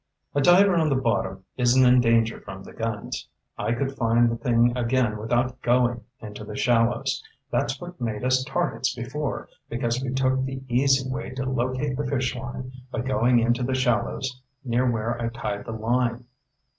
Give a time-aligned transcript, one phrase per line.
[0.33, 3.27] "A diver on the bottom isn't in danger from the guns.
[3.55, 7.23] I could find the thing again without going into the shallows.
[7.51, 12.07] That's what made us targets before, because we took the easy way to locate the
[12.07, 16.25] fish line by going into the shallows near where I tied the line."